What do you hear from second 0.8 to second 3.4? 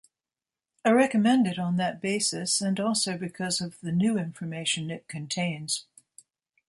I recommend it on that basis--and also